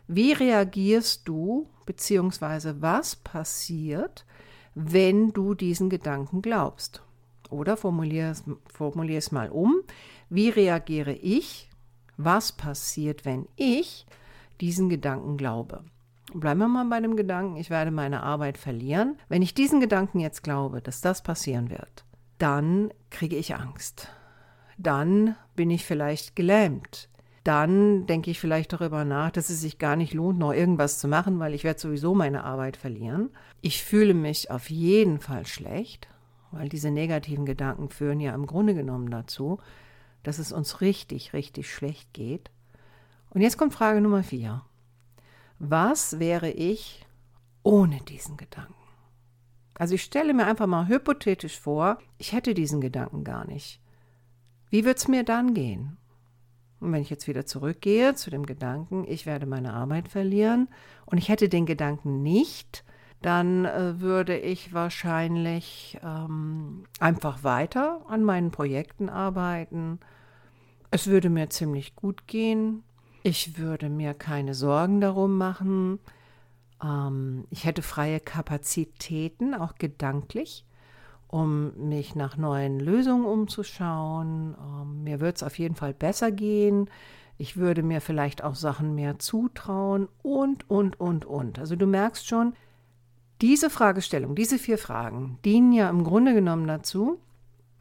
wie 0.07 0.31
reagierst 0.31 1.27
du, 1.27 1.69
beziehungsweise 1.85 2.81
was 2.81 3.15
passiert, 3.15 4.25
wenn 4.73 5.33
du 5.33 5.53
diesen 5.53 5.91
Gedanken 5.91 6.41
glaubst? 6.41 7.03
Oder 7.51 7.77
formulier 7.77 8.31
es 8.31 9.31
mal 9.31 9.49
um. 9.49 9.81
Wie 10.29 10.49
reagiere 10.49 11.13
ich? 11.13 11.69
Was 12.17 12.51
passiert, 12.51 13.25
wenn 13.25 13.47
ich 13.55 14.05
diesen 14.61 14.89
Gedanken 14.89 15.37
glaube? 15.37 15.83
Bleiben 16.33 16.59
wir 16.59 16.67
mal 16.67 16.85
bei 16.85 16.99
dem 16.99 17.15
Gedanken, 17.15 17.55
ich 17.57 17.71
werde 17.71 17.89
meine 17.89 18.21
Arbeit 18.21 18.59
verlieren. 18.59 19.17
Wenn 19.29 19.41
ich 19.41 19.55
diesen 19.55 19.79
Gedanken 19.79 20.19
jetzt 20.19 20.43
glaube, 20.43 20.81
dass 20.81 21.01
das 21.01 21.23
passieren 21.23 21.71
wird, 21.71 22.05
dann 22.37 22.91
kriege 23.09 23.35
ich 23.35 23.55
Angst. 23.55 24.09
dann 24.77 25.35
bin 25.55 25.69
ich 25.71 25.85
vielleicht 25.85 26.35
gelähmt. 26.35 27.09
Dann 27.43 28.05
denke 28.05 28.31
ich 28.31 28.39
vielleicht 28.39 28.71
darüber 28.73 29.05
nach, 29.05 29.31
dass 29.31 29.49
es 29.49 29.61
sich 29.61 29.77
gar 29.77 29.95
nicht 29.95 30.13
lohnt, 30.13 30.39
noch 30.39 30.53
irgendwas 30.53 30.99
zu 30.99 31.07
machen, 31.07 31.39
weil 31.39 31.53
ich 31.53 31.63
werde 31.63 31.79
sowieso 31.79 32.13
meine 32.13 32.43
Arbeit 32.43 32.77
verlieren. 32.77 33.29
Ich 33.61 33.83
fühle 33.83 34.13
mich 34.13 34.51
auf 34.51 34.69
jeden 34.69 35.19
Fall 35.19 35.45
schlecht, 35.45 36.07
weil 36.51 36.69
diese 36.69 36.91
negativen 36.91 37.45
Gedanken 37.45 37.89
führen 37.89 38.19
ja 38.19 38.33
im 38.33 38.45
Grunde 38.45 38.73
genommen 38.73 39.09
dazu, 39.09 39.59
dass 40.23 40.39
es 40.39 40.51
uns 40.51 40.81
richtig, 40.81 41.33
richtig 41.33 41.73
schlecht 41.73 42.13
geht. 42.13 42.51
Und 43.29 43.41
jetzt 43.41 43.57
kommt 43.57 43.73
Frage 43.73 44.01
Nummer 44.01 44.23
vier. 44.23 44.63
Was 45.59 46.19
wäre 46.19 46.49
ich 46.49 47.05
ohne 47.63 47.99
diesen 48.01 48.37
Gedanken? 48.37 48.73
Also 49.75 49.95
ich 49.95 50.03
stelle 50.03 50.33
mir 50.33 50.45
einfach 50.45 50.67
mal 50.67 50.87
hypothetisch 50.87 51.59
vor, 51.59 51.99
ich 52.17 52.33
hätte 52.33 52.53
diesen 52.53 52.81
Gedanken 52.81 53.23
gar 53.23 53.45
nicht. 53.45 53.79
Wie 54.69 54.83
wird 54.85 54.97
es 54.97 55.07
mir 55.07 55.23
dann 55.23 55.53
gehen? 55.53 55.97
Und 56.79 56.93
wenn 56.93 57.01
ich 57.01 57.09
jetzt 57.09 57.27
wieder 57.27 57.45
zurückgehe 57.45 58.15
zu 58.15 58.29
dem 58.29 58.45
Gedanken, 58.45 59.05
ich 59.07 59.25
werde 59.25 59.45
meine 59.45 59.73
Arbeit 59.73 60.07
verlieren 60.07 60.69
und 61.05 61.17
ich 61.17 61.29
hätte 61.29 61.49
den 61.49 61.65
Gedanken 61.65 62.21
nicht, 62.21 62.83
dann 63.21 63.65
äh, 63.65 63.99
würde 63.99 64.37
ich 64.37 64.73
wahrscheinlich 64.73 65.99
ähm, 66.03 66.85
einfach 66.99 67.43
weiter 67.43 68.01
an 68.07 68.23
meinen 68.23 68.51
Projekten 68.51 69.09
arbeiten. 69.09 69.99
Es 70.91 71.07
würde 71.07 71.29
mir 71.29 71.49
ziemlich 71.49 71.95
gut 71.95 72.27
gehen. 72.27 72.83
Ich 73.23 73.57
würde 73.57 73.89
mir 73.89 74.13
keine 74.13 74.53
Sorgen 74.53 75.01
darum 75.01 75.37
machen. 75.37 75.99
Ähm, 76.81 77.45
ich 77.49 77.65
hätte 77.65 77.81
freie 77.81 78.21
Kapazitäten, 78.21 79.53
auch 79.53 79.75
gedanklich, 79.75 80.65
um 81.27 81.89
mich 81.89 82.15
nach 82.15 82.37
neuen 82.37 82.79
Lösungen 82.79 83.25
umzuschauen. 83.25 84.55
Ähm, 84.57 85.03
mir 85.03 85.19
würde 85.19 85.35
es 85.35 85.43
auf 85.43 85.59
jeden 85.59 85.75
Fall 85.75 85.93
besser 85.93 86.31
gehen. 86.31 86.89
Ich 87.37 87.57
würde 87.57 87.83
mir 87.83 87.99
vielleicht 87.99 88.43
auch 88.45 88.55
Sachen 88.55 88.95
mehr 88.95 89.19
zutrauen 89.19 90.07
und, 90.23 90.69
und, 90.69 90.99
und, 90.99 91.25
und. 91.25 91.59
Also 91.59 91.75
du 91.75 91.85
merkst 91.85 92.25
schon, 92.25 92.53
diese 93.41 93.69
Fragestellung, 93.69 94.35
diese 94.35 94.59
vier 94.59 94.77
Fragen 94.77 95.39
dienen 95.45 95.71
ja 95.71 95.89
im 95.89 96.03
Grunde 96.03 96.33
genommen 96.33 96.67
dazu, 96.67 97.19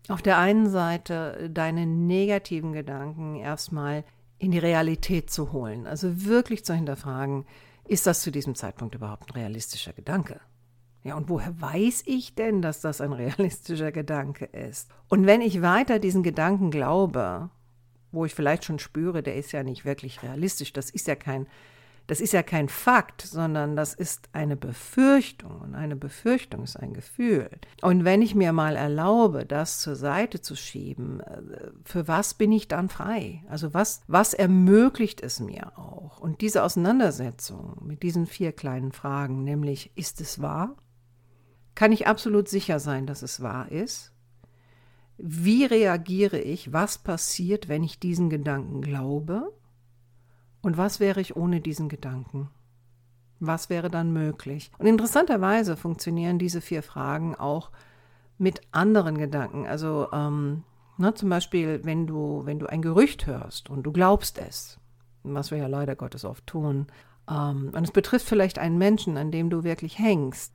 auf 0.09 0.23
der 0.23 0.39
einen 0.39 0.69
Seite 0.69 1.51
deine 1.53 1.87
negativen 1.87 2.73
Gedanken 2.73 3.37
erstmal 3.37 4.05
in 4.39 4.53
die 4.53 4.59
Realität 4.59 5.31
zu 5.31 5.53
holen. 5.53 5.87
Also 5.87 6.25
wirklich 6.25 6.65
zu 6.65 6.75
hinterfragen, 6.75 7.45
ist 7.87 8.07
das 8.07 8.23
zu 8.23 8.31
diesem 8.31 8.55
Zeitpunkt 8.55 8.95
überhaupt 8.95 9.31
ein 9.31 9.41
realistischer 9.41 9.93
Gedanke? 9.93 10.41
Ja, 11.05 11.17
und 11.17 11.29
woher 11.29 11.61
weiß 11.61 12.05
ich 12.07 12.35
denn, 12.35 12.63
dass 12.63 12.81
das 12.81 13.01
ein 13.01 13.13
realistischer 13.15 13.93
Gedanke 13.93 14.47
ist? 14.47 14.91
Und 15.09 15.27
wenn 15.27 15.41
ich 15.41 15.63
weiter 15.63 15.99
diesen 15.99 16.23
Gedanken 16.23 16.71
glaube, 16.71 17.51
wo 18.13 18.25
ich 18.25 18.35
vielleicht 18.35 18.65
schon 18.65 18.79
spüre, 18.79 19.23
der 19.23 19.37
ist 19.37 19.53
ja 19.53 19.63
nicht 19.63 19.85
wirklich 19.85 20.23
realistisch, 20.23 20.73
das 20.73 20.91
ist 20.91 21.07
ja 21.07 21.15
kein 21.15 21.47
das 22.09 22.23
ist 22.23 22.33
ja 22.33 22.43
kein 22.43 22.71
Fakt, 22.71 23.21
sondern 23.21 23.77
das 23.77 23.93
ist 23.93 24.31
eine 24.33 24.57
Befürchtung. 24.57 25.61
Und 25.61 25.75
eine 25.75 25.95
Befürchtung 25.95 26.65
ist 26.65 26.77
ein 26.77 26.95
Gefühl. 26.95 27.51
Und 27.83 28.07
wenn 28.07 28.23
ich 28.23 28.35
mir 28.35 28.55
mal 28.55 28.77
erlaube, 28.77 29.45
das 29.45 29.81
zur 29.81 29.95
Seite 29.95 30.41
zu 30.41 30.57
schieben, 30.57 31.21
äh, 31.21 31.71
für 31.85 32.09
was 32.09 32.33
bin 32.33 32.51
ich 32.51 32.67
dann 32.67 32.89
frei? 32.89 33.45
Also 33.51 33.75
was, 33.75 34.01
was 34.07 34.33
ermöglicht 34.33 35.21
es 35.21 35.39
mir 35.39 35.79
auch? 35.79 36.19
Und 36.19 36.41
diese 36.41 36.63
Auseinandersetzung 36.63 37.77
mit 37.85 38.03
diesen 38.03 38.27
vier 38.27 38.53
kleinen 38.53 38.93
Fragen, 38.93 39.45
nämlich, 39.45 39.93
ist 39.95 40.23
es 40.23 40.41
wahr? 40.41 40.77
Kann 41.75 41.93
ich 41.93 42.07
absolut 42.07 42.49
sicher 42.49 42.81
sein, 42.81 43.07
dass 43.07 43.21
es 43.21 43.43
wahr 43.43 43.71
ist? 43.71 44.15
Wie 45.19 45.67
reagiere 45.67 46.39
ich? 46.39 46.73
Was 46.73 46.97
passiert, 46.97 47.69
wenn 47.69 47.85
ich 47.85 48.01
diesen 48.01 48.31
Gedanken 48.31 48.81
glaube? 48.81 49.53
Und 50.63 50.77
was 50.77 51.01
wäre 51.01 51.21
ich 51.21 51.37
ohne 51.37 51.61
diesen 51.61 51.89
Gedanken? 51.89 52.51
Was 53.41 53.71
wäre 53.71 53.91
dann 53.91 54.13
möglich? 54.13 54.71
Und 54.79 54.87
interessanterweise 54.87 55.77
funktionieren 55.77 56.39
diese 56.39 56.61
vier 56.61 56.83
Fragen 56.83 57.37
auch 57.37 57.71
mit 58.37 58.61
anderen 58.73 59.19
Gedanken. 59.19 59.67
Also 59.67 60.09
ähm, 60.13 60.65
na, 60.97 61.09
ne, 61.09 61.15
zum 61.15 61.29
Beispiel, 61.29 61.81
wenn 61.85 62.09
du, 62.09 62.43
wenn 62.45 62.59
du 62.59 62.67
ein 62.67 62.83
Gerücht 62.83 63.27
hörst 63.27 63.71
und 63.71 63.85
du 63.85 63.93
glaubst 63.93 64.39
es, 64.39 64.81
was 65.23 65.53
wir 65.53 65.59
ja 65.59 65.69
leider 65.69 65.95
Gottes 65.95 66.25
oft 66.25 66.47
tun, 66.47 66.89
ähm, 67.31 67.71
und 67.73 67.85
es 67.85 67.93
betrifft 67.93 68.27
vielleicht 68.27 68.59
einen 68.59 68.79
Menschen, 68.79 69.17
an 69.17 69.31
dem 69.31 69.49
du 69.51 69.63
wirklich 69.63 69.99
hängst, 69.99 70.53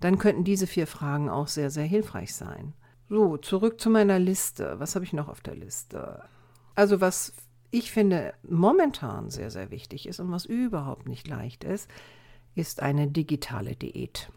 dann 0.00 0.18
könnten 0.18 0.44
diese 0.44 0.66
vier 0.66 0.86
Fragen 0.86 1.28
auch 1.28 1.48
sehr, 1.48 1.70
sehr 1.70 1.84
hilfreich 1.84 2.34
sein. 2.34 2.74
So, 3.08 3.36
zurück 3.36 3.80
zu 3.80 3.90
meiner 3.90 4.18
Liste. 4.18 4.76
Was 4.78 4.94
habe 4.94 5.04
ich 5.04 5.12
noch 5.12 5.28
auf 5.28 5.40
der 5.40 5.54
Liste? 5.54 6.22
Also 6.74 7.00
was 7.00 7.34
ich 7.70 7.90
finde 7.90 8.34
momentan 8.48 9.30
sehr, 9.30 9.50
sehr 9.50 9.70
wichtig 9.70 10.06
ist 10.06 10.20
und 10.20 10.30
was 10.30 10.44
überhaupt 10.44 11.08
nicht 11.08 11.28
leicht 11.28 11.64
ist, 11.64 11.90
ist 12.54 12.82
eine 12.82 13.06
digitale 13.08 13.76
Diät. 13.76 14.30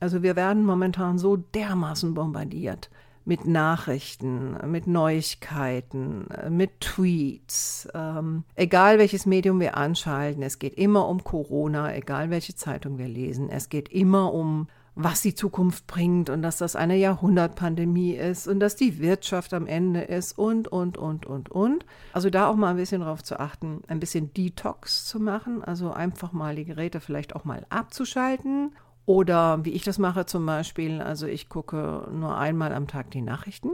Also 0.00 0.22
wir 0.22 0.36
werden 0.36 0.64
momentan 0.64 1.18
so 1.18 1.36
dermaßen 1.36 2.14
bombardiert 2.14 2.90
mit 3.24 3.46
Nachrichten, 3.46 4.56
mit 4.70 4.86
Neuigkeiten, 4.86 6.26
mit 6.50 6.80
Tweets. 6.80 7.88
Ähm, 7.94 8.44
egal 8.56 8.98
welches 8.98 9.26
Medium 9.26 9.60
wir 9.60 9.76
anschalten, 9.76 10.42
es 10.42 10.58
geht 10.58 10.74
immer 10.74 11.08
um 11.08 11.22
Corona, 11.22 11.94
egal 11.94 12.30
welche 12.30 12.56
Zeitung 12.56 12.98
wir 12.98 13.08
lesen, 13.08 13.48
es 13.48 13.68
geht 13.68 13.88
immer 13.90 14.32
um 14.32 14.66
was 14.94 15.22
die 15.22 15.34
Zukunft 15.34 15.86
bringt 15.86 16.28
und 16.28 16.42
dass 16.42 16.58
das 16.58 16.76
eine 16.76 16.96
Jahrhundertpandemie 16.96 18.12
ist 18.12 18.46
und 18.46 18.60
dass 18.60 18.76
die 18.76 18.98
Wirtschaft 18.98 19.54
am 19.54 19.66
Ende 19.66 20.02
ist 20.02 20.38
und, 20.38 20.68
und, 20.68 20.98
und, 20.98 21.24
und, 21.24 21.50
und. 21.50 21.86
Also 22.12 22.28
da 22.28 22.48
auch 22.48 22.56
mal 22.56 22.70
ein 22.70 22.76
bisschen 22.76 23.00
darauf 23.00 23.22
zu 23.22 23.40
achten, 23.40 23.82
ein 23.88 24.00
bisschen 24.00 24.34
Detox 24.34 25.06
zu 25.06 25.18
machen, 25.18 25.64
also 25.64 25.92
einfach 25.92 26.32
mal 26.32 26.54
die 26.56 26.66
Geräte 26.66 27.00
vielleicht 27.00 27.34
auch 27.34 27.44
mal 27.44 27.64
abzuschalten. 27.70 28.74
Oder 29.04 29.64
wie 29.64 29.70
ich 29.70 29.82
das 29.82 29.98
mache 29.98 30.26
zum 30.26 30.46
Beispiel, 30.46 31.00
also 31.00 31.26
ich 31.26 31.48
gucke 31.48 32.08
nur 32.12 32.36
einmal 32.36 32.72
am 32.72 32.86
Tag 32.86 33.10
die 33.10 33.22
Nachrichten. 33.22 33.70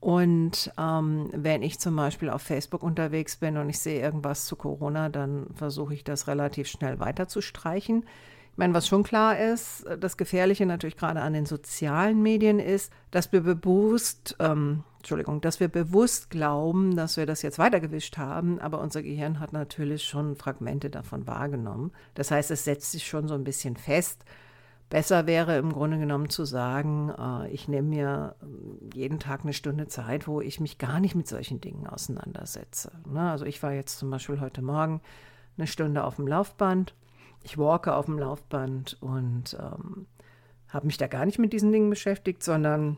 Und 0.00 0.72
ähm, 0.78 1.30
wenn 1.32 1.62
ich 1.62 1.78
zum 1.78 1.94
Beispiel 1.96 2.28
auf 2.28 2.42
Facebook 2.42 2.82
unterwegs 2.82 3.36
bin 3.36 3.56
und 3.56 3.70
ich 3.70 3.78
sehe 3.78 4.02
irgendwas 4.02 4.46
zu 4.46 4.56
Corona, 4.56 5.08
dann 5.08 5.46
versuche 5.54 5.94
ich 5.94 6.04
das 6.04 6.26
relativ 6.26 6.68
schnell 6.68 6.98
weiterzustreichen 6.98 8.04
ich 8.54 8.58
meine, 8.58 8.72
was 8.72 8.86
schon 8.86 9.02
klar 9.02 9.36
ist, 9.36 9.84
das 9.98 10.16
Gefährliche 10.16 10.64
natürlich 10.64 10.96
gerade 10.96 11.20
an 11.20 11.32
den 11.32 11.44
sozialen 11.44 12.22
Medien 12.22 12.60
ist, 12.60 12.92
dass 13.10 13.32
wir 13.32 13.40
bewusst, 13.40 14.36
ähm, 14.38 14.84
Entschuldigung, 14.98 15.40
dass 15.40 15.58
wir 15.58 15.66
bewusst 15.66 16.30
glauben, 16.30 16.94
dass 16.94 17.16
wir 17.16 17.26
das 17.26 17.42
jetzt 17.42 17.58
weitergewischt 17.58 18.16
haben, 18.16 18.60
aber 18.60 18.80
unser 18.80 19.02
Gehirn 19.02 19.40
hat 19.40 19.52
natürlich 19.52 20.04
schon 20.04 20.36
Fragmente 20.36 20.88
davon 20.88 21.26
wahrgenommen. 21.26 21.90
Das 22.14 22.30
heißt, 22.30 22.52
es 22.52 22.62
setzt 22.62 22.92
sich 22.92 23.08
schon 23.08 23.26
so 23.26 23.34
ein 23.34 23.42
bisschen 23.42 23.74
fest. 23.74 24.24
Besser 24.88 25.26
wäre 25.26 25.58
im 25.58 25.72
Grunde 25.72 25.98
genommen 25.98 26.28
zu 26.28 26.44
sagen, 26.44 27.10
äh, 27.10 27.50
ich 27.50 27.66
nehme 27.66 27.88
mir 27.88 28.36
ähm, 28.40 28.78
jeden 28.94 29.18
Tag 29.18 29.40
eine 29.42 29.52
Stunde 29.52 29.88
Zeit, 29.88 30.28
wo 30.28 30.40
ich 30.40 30.60
mich 30.60 30.78
gar 30.78 31.00
nicht 31.00 31.16
mit 31.16 31.26
solchen 31.26 31.60
Dingen 31.60 31.88
auseinandersetze. 31.88 32.92
Ne? 33.04 33.32
Also 33.32 33.46
ich 33.46 33.60
war 33.64 33.72
jetzt 33.72 33.98
zum 33.98 34.10
Beispiel 34.10 34.38
heute 34.38 34.62
Morgen 34.62 35.00
eine 35.58 35.66
Stunde 35.66 36.04
auf 36.04 36.16
dem 36.16 36.28
Laufband 36.28 36.94
ich 37.44 37.58
walke 37.58 37.94
auf 37.94 38.06
dem 38.06 38.18
Laufband 38.18 38.96
und 39.00 39.56
ähm, 39.60 40.06
habe 40.68 40.86
mich 40.86 40.96
da 40.96 41.06
gar 41.06 41.24
nicht 41.24 41.38
mit 41.38 41.52
diesen 41.52 41.70
Dingen 41.70 41.90
beschäftigt, 41.90 42.42
sondern 42.42 42.96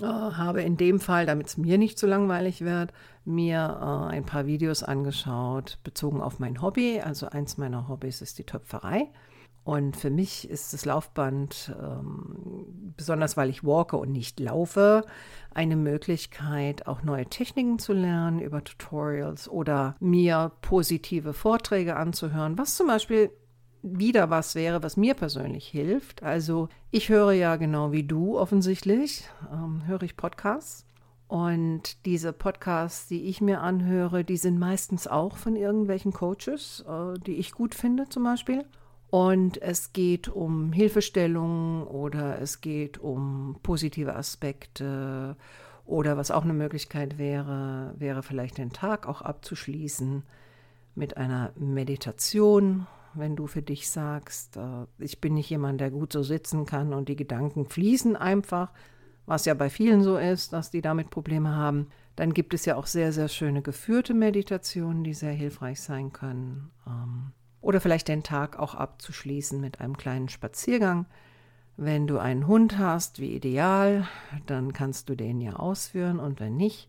äh, 0.00 0.04
habe 0.04 0.62
in 0.62 0.76
dem 0.76 0.98
Fall, 0.98 1.26
damit 1.26 1.46
es 1.46 1.56
mir 1.56 1.78
nicht 1.78 1.98
zu 1.98 2.06
so 2.06 2.10
langweilig 2.10 2.62
wird, 2.62 2.92
mir 3.24 3.78
äh, 3.80 4.14
ein 4.14 4.24
paar 4.24 4.46
Videos 4.46 4.82
angeschaut, 4.82 5.78
bezogen 5.84 6.20
auf 6.20 6.38
mein 6.38 6.60
Hobby. 6.62 7.00
Also 7.00 7.28
eins 7.28 7.58
meiner 7.58 7.88
Hobbys 7.88 8.22
ist 8.22 8.38
die 8.38 8.44
Töpferei. 8.44 9.08
Und 9.66 9.96
für 9.96 10.10
mich 10.10 10.48
ist 10.48 10.72
das 10.74 10.84
Laufband, 10.84 11.74
ähm, 11.82 12.92
besonders 12.96 13.36
weil 13.36 13.50
ich 13.50 13.64
walke 13.64 13.96
und 13.96 14.12
nicht 14.12 14.38
laufe, 14.38 15.04
eine 15.52 15.74
Möglichkeit, 15.74 16.86
auch 16.86 17.02
neue 17.02 17.26
Techniken 17.26 17.80
zu 17.80 17.92
lernen 17.92 18.38
über 18.38 18.62
Tutorials 18.62 19.48
oder 19.48 19.96
mir 19.98 20.52
positive 20.62 21.32
Vorträge 21.32 21.96
anzuhören, 21.96 22.56
was 22.58 22.76
zum 22.76 22.86
Beispiel 22.86 23.32
wieder 23.82 24.30
was 24.30 24.54
wäre, 24.54 24.84
was 24.84 24.96
mir 24.96 25.14
persönlich 25.14 25.66
hilft. 25.66 26.22
Also 26.22 26.68
ich 26.92 27.08
höre 27.08 27.32
ja 27.32 27.56
genau 27.56 27.90
wie 27.90 28.04
du 28.04 28.38
offensichtlich, 28.38 29.24
ähm, 29.52 29.82
höre 29.84 30.04
ich 30.04 30.16
Podcasts. 30.16 30.86
Und 31.26 32.06
diese 32.06 32.32
Podcasts, 32.32 33.08
die 33.08 33.22
ich 33.22 33.40
mir 33.40 33.62
anhöre, 33.62 34.22
die 34.22 34.36
sind 34.36 34.60
meistens 34.60 35.08
auch 35.08 35.36
von 35.36 35.56
irgendwelchen 35.56 36.12
Coaches, 36.12 36.84
äh, 36.88 37.18
die 37.18 37.34
ich 37.34 37.50
gut 37.50 37.74
finde 37.74 38.08
zum 38.08 38.22
Beispiel. 38.22 38.64
Und 39.08 39.62
es 39.62 39.92
geht 39.92 40.28
um 40.28 40.72
Hilfestellung 40.72 41.86
oder 41.86 42.40
es 42.40 42.60
geht 42.60 42.98
um 42.98 43.56
positive 43.62 44.16
Aspekte 44.16 45.36
oder 45.84 46.16
was 46.16 46.32
auch 46.32 46.42
eine 46.42 46.52
Möglichkeit 46.52 47.16
wäre, 47.16 47.94
wäre 47.96 48.22
vielleicht 48.22 48.58
den 48.58 48.72
Tag 48.72 49.06
auch 49.06 49.22
abzuschließen 49.22 50.24
mit 50.96 51.16
einer 51.16 51.52
Meditation, 51.56 52.86
wenn 53.14 53.36
du 53.36 53.46
für 53.46 53.62
dich 53.62 53.88
sagst, 53.88 54.56
äh, 54.56 54.86
ich 54.98 55.20
bin 55.20 55.34
nicht 55.34 55.50
jemand, 55.50 55.80
der 55.80 55.90
gut 55.90 56.12
so 56.12 56.22
sitzen 56.22 56.66
kann 56.66 56.92
und 56.92 57.08
die 57.08 57.16
Gedanken 57.16 57.66
fließen 57.66 58.16
einfach, 58.16 58.72
was 59.26 59.44
ja 59.44 59.54
bei 59.54 59.70
vielen 59.70 60.02
so 60.02 60.18
ist, 60.18 60.52
dass 60.52 60.70
die 60.70 60.82
damit 60.82 61.10
Probleme 61.10 61.54
haben, 61.54 61.88
Dann 62.16 62.32
gibt 62.32 62.54
es 62.54 62.64
ja 62.64 62.76
auch 62.76 62.86
sehr, 62.86 63.12
sehr 63.12 63.28
schöne 63.28 63.60
geführte 63.60 64.14
Meditationen, 64.14 65.04
die 65.04 65.12
sehr 65.12 65.32
hilfreich 65.32 65.80
sein 65.80 66.12
können. 66.12 66.70
Ähm, 66.86 67.32
oder 67.66 67.80
vielleicht 67.80 68.06
den 68.06 68.22
Tag 68.22 68.60
auch 68.60 68.76
abzuschließen 68.76 69.60
mit 69.60 69.80
einem 69.80 69.96
kleinen 69.96 70.28
Spaziergang. 70.28 71.04
Wenn 71.76 72.06
du 72.06 72.18
einen 72.18 72.46
Hund 72.46 72.78
hast, 72.78 73.18
wie 73.18 73.34
ideal, 73.34 74.06
dann 74.46 74.72
kannst 74.72 75.08
du 75.08 75.16
den 75.16 75.40
ja 75.40 75.54
ausführen 75.54 76.20
und 76.20 76.38
wenn 76.38 76.56
nicht, 76.56 76.88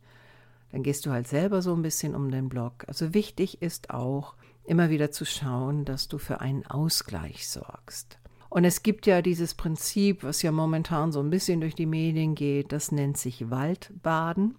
dann 0.71 0.83
gehst 0.83 1.07
du 1.07 1.09
halt 1.09 1.27
selber 1.27 1.63
so 1.63 1.73
ein 1.73 1.81
bisschen 1.81 2.13
um 2.13 2.29
den 2.29 2.47
Block. 2.47 2.85
Also 2.87 3.15
wichtig 3.15 3.59
ist 3.59 3.89
auch 3.89 4.35
immer 4.65 4.91
wieder 4.91 5.09
zu 5.09 5.25
schauen, 5.25 5.83
dass 5.83 6.09
du 6.09 6.19
für 6.19 6.41
einen 6.41 6.63
Ausgleich 6.67 7.49
sorgst. 7.49 8.19
Und 8.47 8.63
es 8.63 8.83
gibt 8.83 9.07
ja 9.07 9.23
dieses 9.23 9.55
Prinzip, 9.55 10.23
was 10.23 10.43
ja 10.43 10.51
momentan 10.51 11.11
so 11.11 11.21
ein 11.21 11.31
bisschen 11.31 11.59
durch 11.59 11.73
die 11.73 11.87
Medien 11.87 12.35
geht, 12.35 12.71
das 12.71 12.91
nennt 12.91 13.17
sich 13.17 13.49
Waldbaden. 13.49 14.55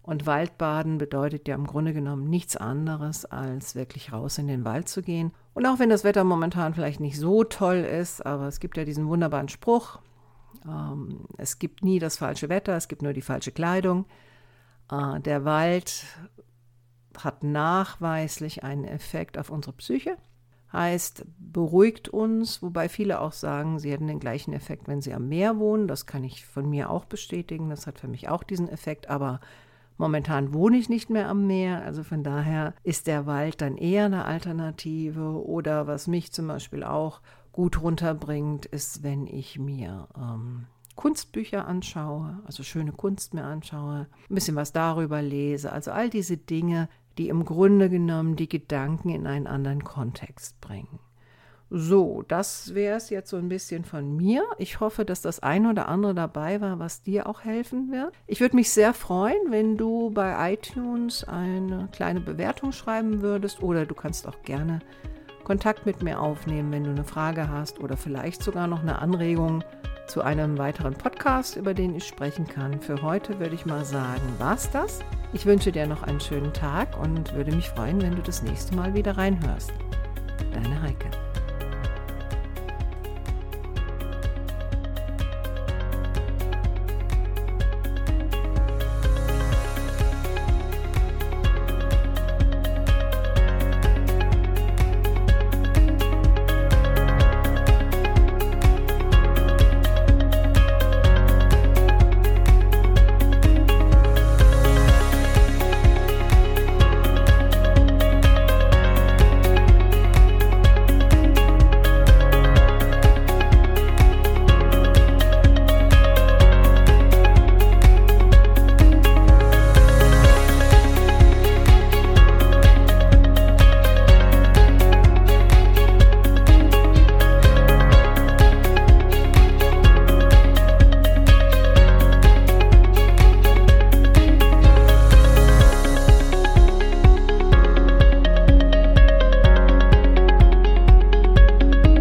Und 0.00 0.24
Waldbaden 0.24 0.96
bedeutet 0.96 1.46
ja 1.46 1.54
im 1.54 1.66
Grunde 1.66 1.92
genommen 1.92 2.30
nichts 2.30 2.56
anderes, 2.56 3.26
als 3.26 3.74
wirklich 3.74 4.14
raus 4.14 4.38
in 4.38 4.46
den 4.46 4.64
Wald 4.64 4.88
zu 4.88 5.02
gehen. 5.02 5.30
Und 5.54 5.66
auch 5.66 5.78
wenn 5.78 5.90
das 5.90 6.04
Wetter 6.04 6.24
momentan 6.24 6.74
vielleicht 6.74 7.00
nicht 7.00 7.18
so 7.18 7.44
toll 7.44 7.78
ist, 7.78 8.24
aber 8.24 8.48
es 8.48 8.60
gibt 8.60 8.76
ja 8.76 8.84
diesen 8.84 9.08
wunderbaren 9.08 9.48
Spruch, 9.48 9.98
ähm, 10.66 11.26
es 11.36 11.58
gibt 11.58 11.84
nie 11.84 11.98
das 11.98 12.16
falsche 12.16 12.48
Wetter, 12.48 12.76
es 12.76 12.88
gibt 12.88 13.02
nur 13.02 13.12
die 13.12 13.22
falsche 13.22 13.52
Kleidung. 13.52 14.06
Äh, 14.90 15.20
der 15.20 15.44
Wald 15.44 16.04
hat 17.18 17.44
nachweislich 17.44 18.64
einen 18.64 18.84
Effekt 18.84 19.36
auf 19.36 19.50
unsere 19.50 19.74
Psyche 19.74 20.16
heißt, 20.72 21.26
beruhigt 21.38 22.08
uns, 22.08 22.62
wobei 22.62 22.88
viele 22.88 23.20
auch 23.20 23.32
sagen, 23.32 23.78
sie 23.78 23.92
hätten 23.92 24.06
den 24.06 24.20
gleichen 24.20 24.52
Effekt, 24.52 24.88
wenn 24.88 25.02
sie 25.02 25.12
am 25.12 25.28
Meer 25.28 25.58
wohnen. 25.58 25.86
Das 25.86 26.06
kann 26.06 26.24
ich 26.24 26.46
von 26.46 26.68
mir 26.68 26.90
auch 26.90 27.04
bestätigen. 27.04 27.68
Das 27.68 27.86
hat 27.86 27.98
für 27.98 28.08
mich 28.08 28.28
auch 28.28 28.42
diesen 28.42 28.68
Effekt, 28.68 29.10
aber 29.10 29.40
momentan 29.96 30.52
wohne 30.52 30.76
ich 30.76 30.88
nicht 30.88 31.10
mehr 31.10 31.28
am 31.28 31.46
Meer. 31.46 31.82
Also 31.82 32.02
von 32.02 32.22
daher 32.22 32.74
ist 32.82 33.06
der 33.06 33.26
Wald 33.26 33.60
dann 33.60 33.76
eher 33.76 34.06
eine 34.06 34.24
Alternative. 34.24 35.44
Oder 35.44 35.86
was 35.86 36.06
mich 36.06 36.32
zum 36.32 36.48
Beispiel 36.48 36.84
auch 36.84 37.20
gut 37.52 37.82
runterbringt, 37.82 38.66
ist, 38.66 39.02
wenn 39.02 39.26
ich 39.26 39.58
mir 39.58 40.08
ähm, 40.16 40.66
Kunstbücher 40.94 41.66
anschaue, 41.66 42.40
also 42.44 42.62
schöne 42.62 42.92
Kunst 42.92 43.34
mir 43.34 43.44
anschaue, 43.44 44.06
ein 44.28 44.34
bisschen 44.34 44.56
was 44.56 44.72
darüber 44.72 45.22
lese. 45.22 45.72
Also 45.72 45.90
all 45.90 46.10
diese 46.10 46.36
Dinge, 46.36 46.88
die 47.18 47.28
im 47.28 47.44
Grunde 47.44 47.88
genommen 47.90 48.36
die 48.36 48.48
Gedanken 48.48 49.10
in 49.10 49.26
einen 49.26 49.46
anderen 49.46 49.84
Kontext 49.84 50.60
bringen. 50.60 50.98
So, 51.74 52.22
das 52.28 52.74
wäre 52.74 52.98
es 52.98 53.08
jetzt 53.08 53.30
so 53.30 53.38
ein 53.38 53.48
bisschen 53.48 53.86
von 53.86 54.14
mir. 54.14 54.44
Ich 54.58 54.80
hoffe, 54.80 55.06
dass 55.06 55.22
das 55.22 55.40
ein 55.40 55.66
oder 55.66 55.88
andere 55.88 56.12
dabei 56.12 56.60
war, 56.60 56.78
was 56.78 57.00
dir 57.00 57.26
auch 57.26 57.44
helfen 57.44 57.90
wird. 57.90 58.12
Ich 58.26 58.42
würde 58.42 58.56
mich 58.56 58.70
sehr 58.70 58.92
freuen, 58.92 59.40
wenn 59.48 59.78
du 59.78 60.10
bei 60.10 60.52
iTunes 60.52 61.24
eine 61.24 61.88
kleine 61.90 62.20
Bewertung 62.20 62.72
schreiben 62.72 63.22
würdest 63.22 63.62
oder 63.62 63.86
du 63.86 63.94
kannst 63.94 64.28
auch 64.28 64.42
gerne 64.42 64.80
Kontakt 65.44 65.86
mit 65.86 66.02
mir 66.02 66.20
aufnehmen, 66.20 66.70
wenn 66.72 66.84
du 66.84 66.90
eine 66.90 67.04
Frage 67.04 67.48
hast 67.48 67.80
oder 67.80 67.96
vielleicht 67.96 68.42
sogar 68.42 68.66
noch 68.66 68.82
eine 68.82 68.98
Anregung 68.98 69.64
zu 70.08 70.20
einem 70.20 70.58
weiteren 70.58 70.92
Podcast, 70.92 71.56
über 71.56 71.72
den 71.72 71.94
ich 71.94 72.04
sprechen 72.04 72.46
kann. 72.46 72.82
Für 72.82 73.00
heute 73.00 73.40
würde 73.40 73.54
ich 73.54 73.64
mal 73.64 73.86
sagen, 73.86 74.20
war's 74.36 74.70
das. 74.70 75.00
Ich 75.32 75.46
wünsche 75.46 75.72
dir 75.72 75.86
noch 75.86 76.02
einen 76.02 76.20
schönen 76.20 76.52
Tag 76.52 77.00
und 77.00 77.32
würde 77.32 77.56
mich 77.56 77.70
freuen, 77.70 78.02
wenn 78.02 78.14
du 78.14 78.20
das 78.20 78.42
nächste 78.42 78.76
Mal 78.76 78.92
wieder 78.92 79.16
reinhörst. 79.16 79.72
Deine 80.52 80.82
Heike. 80.82 81.31